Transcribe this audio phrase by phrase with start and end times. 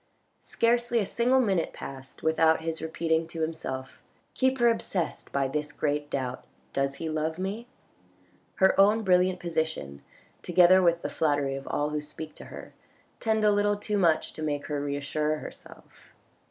[0.41, 3.99] Scarcely a single minute passed without his repeating to himself."
[4.33, 6.43] Keep her obsessed by this great doubt.
[6.73, 7.67] Does he love me?"
[8.61, 10.01] Her own brilliant position,
[10.41, 12.73] together with the flattery of all who speak to her,
[13.19, 16.15] tend a little too much to make her reassure herself.